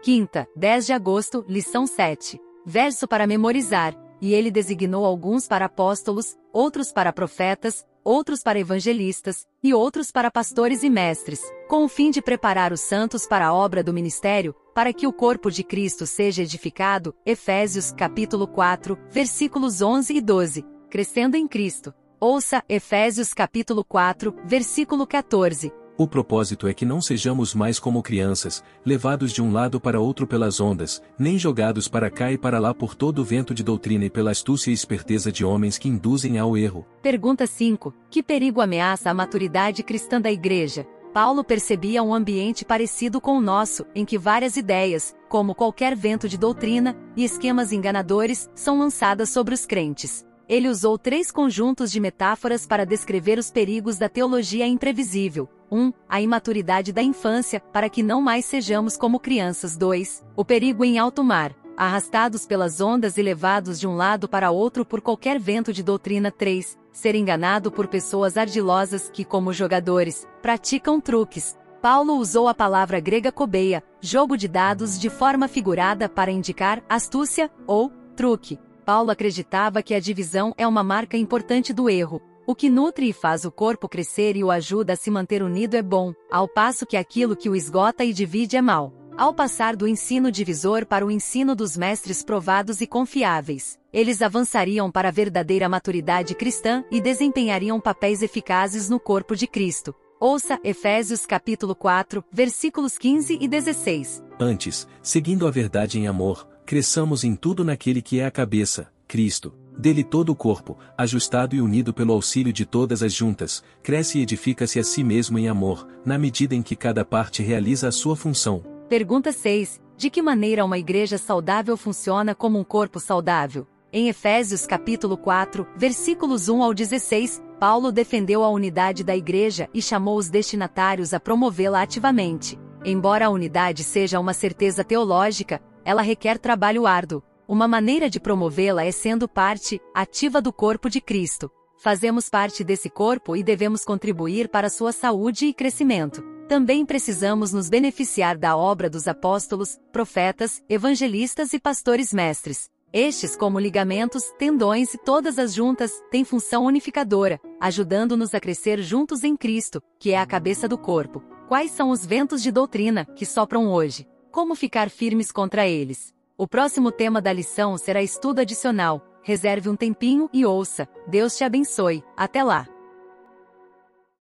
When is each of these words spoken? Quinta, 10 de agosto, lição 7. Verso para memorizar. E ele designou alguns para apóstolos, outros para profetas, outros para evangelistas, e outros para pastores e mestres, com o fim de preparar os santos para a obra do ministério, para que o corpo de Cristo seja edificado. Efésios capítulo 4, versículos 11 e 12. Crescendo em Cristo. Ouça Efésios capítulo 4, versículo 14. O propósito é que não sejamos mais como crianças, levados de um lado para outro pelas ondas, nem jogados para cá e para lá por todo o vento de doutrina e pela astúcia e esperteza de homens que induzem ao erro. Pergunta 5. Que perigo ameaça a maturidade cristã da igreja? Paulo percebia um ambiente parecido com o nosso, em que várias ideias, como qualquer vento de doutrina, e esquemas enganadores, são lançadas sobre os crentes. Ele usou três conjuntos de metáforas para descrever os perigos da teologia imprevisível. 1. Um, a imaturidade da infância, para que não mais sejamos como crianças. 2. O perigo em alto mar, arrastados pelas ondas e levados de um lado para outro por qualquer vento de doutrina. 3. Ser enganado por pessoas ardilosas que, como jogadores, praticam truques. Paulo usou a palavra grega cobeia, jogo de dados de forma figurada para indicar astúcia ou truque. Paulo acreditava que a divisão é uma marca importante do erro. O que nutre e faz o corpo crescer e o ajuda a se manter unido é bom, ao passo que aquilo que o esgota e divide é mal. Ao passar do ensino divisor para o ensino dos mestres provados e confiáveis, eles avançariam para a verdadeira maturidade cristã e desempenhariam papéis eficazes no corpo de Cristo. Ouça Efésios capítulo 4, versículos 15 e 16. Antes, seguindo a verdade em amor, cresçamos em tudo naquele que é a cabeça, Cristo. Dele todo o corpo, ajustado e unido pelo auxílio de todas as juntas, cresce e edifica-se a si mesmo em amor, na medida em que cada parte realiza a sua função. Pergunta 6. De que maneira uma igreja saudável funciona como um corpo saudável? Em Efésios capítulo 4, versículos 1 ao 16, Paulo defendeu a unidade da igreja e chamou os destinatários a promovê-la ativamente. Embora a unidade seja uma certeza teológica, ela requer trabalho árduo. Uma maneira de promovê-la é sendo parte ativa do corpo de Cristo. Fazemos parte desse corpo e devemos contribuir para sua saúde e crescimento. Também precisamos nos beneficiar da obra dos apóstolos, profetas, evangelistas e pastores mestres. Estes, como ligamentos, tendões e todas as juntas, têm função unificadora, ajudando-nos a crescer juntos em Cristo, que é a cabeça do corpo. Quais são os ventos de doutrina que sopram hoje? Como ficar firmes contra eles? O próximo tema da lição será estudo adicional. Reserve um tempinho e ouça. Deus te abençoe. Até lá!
Quinta, 0.00 0.46
10 0.54 0.86
de 0.86 0.92
agosto, 0.92 1.44
lição 1.48 1.86
7. 1.86 2.40
Verso 2.64 3.08
para 3.08 3.26
memorizar. 3.26 3.96
E 4.20 4.32
ele 4.32 4.50
designou 4.50 5.04
alguns 5.04 5.46
para 5.48 5.66
apóstolos, 5.66 6.36
outros 6.52 6.92
para 6.92 7.12
profetas, 7.12 7.84
outros 8.04 8.42
para 8.42 8.58
evangelistas, 8.58 9.44
e 9.62 9.74
outros 9.74 10.10
para 10.10 10.30
pastores 10.30 10.82
e 10.82 10.90
mestres, 10.90 11.40
com 11.68 11.84
o 11.84 11.88
fim 11.88 12.10
de 12.10 12.22
preparar 12.22 12.72
os 12.72 12.80
santos 12.80 13.26
para 13.26 13.46
a 13.46 13.54
obra 13.54 13.82
do 13.82 13.92
ministério, 13.92 14.54
para 14.74 14.92
que 14.92 15.06
o 15.06 15.12
corpo 15.12 15.50
de 15.50 15.64
Cristo 15.64 16.06
seja 16.06 16.42
edificado. 16.42 17.14
Efésios 17.26 17.92
capítulo 17.92 18.46
4, 18.46 18.96
versículos 19.10 19.82
11 19.82 20.14
e 20.14 20.20
12. 20.20 20.64
Crescendo 20.88 21.36
em 21.36 21.46
Cristo. 21.46 21.92
Ouça 22.20 22.64
Efésios 22.68 23.34
capítulo 23.34 23.84
4, 23.84 24.34
versículo 24.44 25.06
14. 25.06 25.72
O 26.00 26.06
propósito 26.06 26.68
é 26.68 26.72
que 26.72 26.86
não 26.86 27.00
sejamos 27.00 27.52
mais 27.52 27.80
como 27.80 28.04
crianças, 28.04 28.62
levados 28.86 29.32
de 29.32 29.42
um 29.42 29.52
lado 29.52 29.80
para 29.80 29.98
outro 29.98 30.28
pelas 30.28 30.60
ondas, 30.60 31.02
nem 31.18 31.36
jogados 31.36 31.88
para 31.88 32.08
cá 32.08 32.30
e 32.30 32.38
para 32.38 32.60
lá 32.60 32.72
por 32.72 32.94
todo 32.94 33.18
o 33.18 33.24
vento 33.24 33.52
de 33.52 33.64
doutrina 33.64 34.04
e 34.04 34.10
pela 34.10 34.30
astúcia 34.30 34.70
e 34.70 34.74
esperteza 34.74 35.32
de 35.32 35.44
homens 35.44 35.76
que 35.76 35.88
induzem 35.88 36.38
ao 36.38 36.56
erro. 36.56 36.86
Pergunta 37.02 37.48
5. 37.48 37.92
Que 38.08 38.22
perigo 38.22 38.60
ameaça 38.60 39.10
a 39.10 39.14
maturidade 39.14 39.82
cristã 39.82 40.20
da 40.20 40.30
igreja? 40.30 40.86
Paulo 41.12 41.42
percebia 41.42 42.00
um 42.00 42.14
ambiente 42.14 42.64
parecido 42.64 43.20
com 43.20 43.36
o 43.36 43.40
nosso, 43.40 43.84
em 43.92 44.04
que 44.04 44.16
várias 44.16 44.56
ideias, 44.56 45.16
como 45.28 45.52
qualquer 45.52 45.96
vento 45.96 46.28
de 46.28 46.38
doutrina, 46.38 46.96
e 47.16 47.24
esquemas 47.24 47.72
enganadores, 47.72 48.48
são 48.54 48.78
lançadas 48.78 49.30
sobre 49.30 49.52
os 49.52 49.66
crentes. 49.66 50.27
Ele 50.48 50.66
usou 50.68 50.96
três 50.96 51.30
conjuntos 51.30 51.92
de 51.92 52.00
metáforas 52.00 52.66
para 52.66 52.86
descrever 52.86 53.38
os 53.38 53.50
perigos 53.50 53.98
da 53.98 54.08
teologia 54.08 54.66
imprevisível. 54.66 55.46
1. 55.70 55.78
Um, 55.78 55.92
a 56.08 56.22
imaturidade 56.22 56.90
da 56.90 57.02
infância, 57.02 57.60
para 57.70 57.90
que 57.90 58.02
não 58.02 58.22
mais 58.22 58.46
sejamos 58.46 58.96
como 58.96 59.20
crianças. 59.20 59.76
2. 59.76 60.24
O 60.34 60.46
perigo 60.46 60.82
em 60.86 60.98
alto 60.98 61.22
mar, 61.22 61.54
arrastados 61.76 62.46
pelas 62.46 62.80
ondas 62.80 63.18
e 63.18 63.22
levados 63.22 63.78
de 63.78 63.86
um 63.86 63.94
lado 63.94 64.26
para 64.26 64.50
outro 64.50 64.86
por 64.86 65.02
qualquer 65.02 65.38
vento 65.38 65.70
de 65.70 65.82
doutrina. 65.82 66.30
3. 66.30 66.78
Ser 66.92 67.14
enganado 67.14 67.70
por 67.70 67.86
pessoas 67.86 68.38
ardilosas 68.38 69.10
que, 69.10 69.26
como 69.26 69.52
jogadores, 69.52 70.26
praticam 70.40 70.98
truques. 70.98 71.58
Paulo 71.82 72.14
usou 72.14 72.48
a 72.48 72.54
palavra 72.54 72.98
grega 73.00 73.30
cobeia, 73.30 73.84
jogo 74.00 74.34
de 74.34 74.48
dados 74.48 74.98
de 74.98 75.10
forma 75.10 75.46
figurada 75.46 76.08
para 76.08 76.30
indicar 76.30 76.82
astúcia 76.88 77.50
ou 77.66 77.92
truque. 78.16 78.58
Paulo 78.88 79.10
acreditava 79.10 79.82
que 79.82 79.92
a 79.92 80.00
divisão 80.00 80.54
é 80.56 80.66
uma 80.66 80.82
marca 80.82 81.14
importante 81.14 81.74
do 81.74 81.90
erro. 81.90 82.22
O 82.46 82.54
que 82.54 82.70
nutre 82.70 83.10
e 83.10 83.12
faz 83.12 83.44
o 83.44 83.52
corpo 83.52 83.86
crescer 83.86 84.34
e 84.34 84.42
o 84.42 84.50
ajuda 84.50 84.94
a 84.94 84.96
se 84.96 85.10
manter 85.10 85.42
unido 85.42 85.74
é 85.74 85.82
bom, 85.82 86.14
ao 86.30 86.48
passo 86.48 86.86
que 86.86 86.96
aquilo 86.96 87.36
que 87.36 87.50
o 87.50 87.54
esgota 87.54 88.02
e 88.02 88.14
divide 88.14 88.56
é 88.56 88.62
mal. 88.62 88.94
Ao 89.14 89.34
passar 89.34 89.76
do 89.76 89.86
ensino 89.86 90.32
divisor 90.32 90.86
para 90.86 91.04
o 91.04 91.10
ensino 91.10 91.54
dos 91.54 91.76
mestres 91.76 92.24
provados 92.24 92.80
e 92.80 92.86
confiáveis, 92.86 93.78
eles 93.92 94.22
avançariam 94.22 94.90
para 94.90 95.08
a 95.08 95.12
verdadeira 95.12 95.68
maturidade 95.68 96.34
cristã 96.34 96.82
e 96.90 96.98
desempenhariam 96.98 97.78
papéis 97.78 98.22
eficazes 98.22 98.88
no 98.88 98.98
corpo 98.98 99.36
de 99.36 99.46
Cristo. 99.46 99.94
Ouça 100.18 100.58
Efésios 100.64 101.26
capítulo 101.26 101.74
4, 101.74 102.24
versículos 102.32 102.96
15 102.96 103.36
e 103.38 103.46
16. 103.46 104.24
Antes, 104.40 104.88
seguindo 105.02 105.46
a 105.46 105.50
verdade 105.50 105.98
em 105.98 106.08
amor, 106.08 106.48
cresçamos 106.68 107.24
em 107.24 107.34
tudo 107.34 107.64
naquele 107.64 108.02
que 108.02 108.20
é 108.20 108.26
a 108.26 108.30
cabeça, 108.30 108.92
Cristo. 109.08 109.54
Dele 109.78 110.04
todo 110.04 110.28
o 110.28 110.36
corpo, 110.36 110.76
ajustado 110.98 111.56
e 111.56 111.62
unido 111.62 111.94
pelo 111.94 112.12
auxílio 112.12 112.52
de 112.52 112.66
todas 112.66 113.02
as 113.02 113.14
juntas, 113.14 113.64
cresce 113.82 114.18
e 114.18 114.22
edifica-se 114.22 114.78
a 114.78 114.84
si 114.84 115.02
mesmo 115.02 115.38
em 115.38 115.48
amor, 115.48 115.88
na 116.04 116.18
medida 116.18 116.54
em 116.54 116.60
que 116.60 116.76
cada 116.76 117.06
parte 117.06 117.42
realiza 117.42 117.88
a 117.88 117.90
sua 117.90 118.14
função. 118.14 118.62
Pergunta 118.86 119.32
6. 119.32 119.80
De 119.96 120.10
que 120.10 120.20
maneira 120.20 120.62
uma 120.62 120.76
igreja 120.76 121.16
saudável 121.16 121.74
funciona 121.74 122.34
como 122.34 122.58
um 122.58 122.64
corpo 122.64 123.00
saudável? 123.00 123.66
Em 123.90 124.10
Efésios 124.10 124.66
capítulo 124.66 125.16
4, 125.16 125.66
versículos 125.74 126.50
1 126.50 126.62
ao 126.62 126.74
16, 126.74 127.42
Paulo 127.58 127.90
defendeu 127.90 128.44
a 128.44 128.50
unidade 128.50 129.02
da 129.02 129.16
igreja 129.16 129.70
e 129.72 129.80
chamou 129.80 130.18
os 130.18 130.28
destinatários 130.28 131.14
a 131.14 131.18
promovê-la 131.18 131.80
ativamente. 131.80 132.58
Embora 132.84 133.24
a 133.24 133.30
unidade 133.30 133.82
seja 133.82 134.20
uma 134.20 134.34
certeza 134.34 134.84
teológica, 134.84 135.62
ela 135.88 136.02
requer 136.02 136.36
trabalho 136.36 136.86
árduo. 136.86 137.22
Uma 137.48 137.66
maneira 137.66 138.10
de 138.10 138.20
promovê-la 138.20 138.84
é 138.84 138.92
sendo 138.92 139.26
parte 139.26 139.80
ativa 139.94 140.38
do 140.38 140.52
corpo 140.52 140.90
de 140.90 141.00
Cristo. 141.00 141.50
Fazemos 141.78 142.28
parte 142.28 142.62
desse 142.62 142.90
corpo 142.90 143.34
e 143.34 143.42
devemos 143.42 143.86
contribuir 143.86 144.50
para 144.50 144.68
sua 144.68 144.92
saúde 144.92 145.46
e 145.46 145.54
crescimento. 145.54 146.22
Também 146.46 146.84
precisamos 146.84 147.54
nos 147.54 147.70
beneficiar 147.70 148.36
da 148.36 148.54
obra 148.54 148.90
dos 148.90 149.08
apóstolos, 149.08 149.78
profetas, 149.90 150.62
evangelistas 150.68 151.54
e 151.54 151.58
pastores 151.58 152.12
mestres. 152.12 152.68
Estes, 152.92 153.34
como 153.34 153.58
ligamentos, 153.58 154.24
tendões 154.38 154.92
e 154.92 154.98
todas 154.98 155.38
as 155.38 155.54
juntas, 155.54 155.90
têm 156.10 156.22
função 156.22 156.66
unificadora, 156.66 157.40
ajudando-nos 157.58 158.34
a 158.34 158.40
crescer 158.40 158.82
juntos 158.82 159.24
em 159.24 159.34
Cristo, 159.34 159.82
que 159.98 160.10
é 160.10 160.18
a 160.18 160.26
cabeça 160.26 160.68
do 160.68 160.76
corpo. 160.76 161.24
Quais 161.48 161.70
são 161.70 161.88
os 161.88 162.04
ventos 162.04 162.42
de 162.42 162.52
doutrina 162.52 163.06
que 163.16 163.24
sopram 163.24 163.72
hoje? 163.72 164.06
Como 164.30 164.54
ficar 164.54 164.90
firmes 164.90 165.32
contra 165.32 165.66
eles? 165.66 166.14
O 166.36 166.46
próximo 166.46 166.92
tema 166.92 167.20
da 167.20 167.32
lição 167.32 167.76
será 167.78 168.02
estudo 168.02 168.40
adicional. 168.40 169.02
Reserve 169.22 169.68
um 169.68 169.76
tempinho 169.76 170.28
e 170.32 170.44
ouça. 170.44 170.88
Deus 171.06 171.36
te 171.36 171.44
abençoe. 171.44 172.04
Até 172.16 172.42
lá! 172.44 172.77